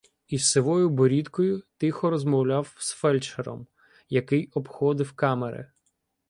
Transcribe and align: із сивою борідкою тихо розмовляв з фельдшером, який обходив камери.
із 0.27 0.51
сивою 0.51 0.89
борідкою 0.89 1.63
тихо 1.77 2.09
розмовляв 2.09 2.75
з 2.77 2.91
фельдшером, 2.93 3.67
який 4.09 4.49
обходив 4.53 5.11
камери. 5.11 5.71